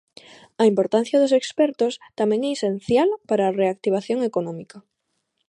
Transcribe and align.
A 0.61 0.63
importancia 0.71 1.21
dos 1.21 1.33
expertos 1.39 1.93
tamén 2.19 2.41
é 2.47 2.49
esencial 2.57 3.09
para 3.29 3.43
a 3.45 3.55
reactivación 3.59 4.19
económica. 4.29 4.77